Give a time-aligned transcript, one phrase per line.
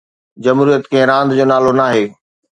[0.43, 2.03] جمهوريت ڪنهن راند جو نالو ناهي.